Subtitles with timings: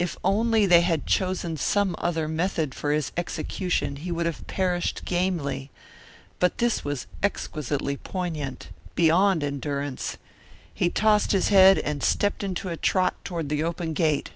[0.00, 5.04] If only they had chosen some other method for his execution he would have perished
[5.04, 5.70] gamely,
[6.40, 10.16] but this was exquisitely poignant beyond endurance.
[10.74, 14.30] He tossed his head and stepped into a trot toward the open gate.